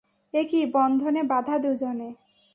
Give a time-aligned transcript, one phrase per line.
[0.33, 2.09] একি বন্ধনে বাঁধা দু’জনে!